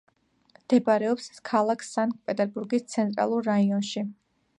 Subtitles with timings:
[0.59, 4.05] მდებარეობს ქალაქ სანქტ-პეტერბურგის ცენტრალურ რაიონში.